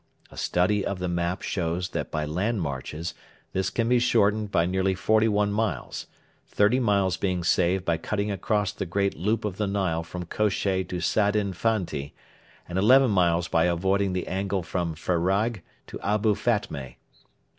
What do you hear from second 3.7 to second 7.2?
be shortened by nearly forty one miles; thirty miles